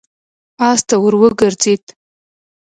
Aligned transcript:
آس 0.69 0.79
ته 0.87 0.95
ور 1.03 1.13
وګرځېد. 1.21 1.83